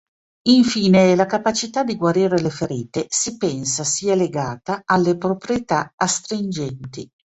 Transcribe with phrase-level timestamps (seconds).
[0.49, 7.07] Infine, la capacità di guarire le ferite si pensa sia legata alle proprietà astringenti.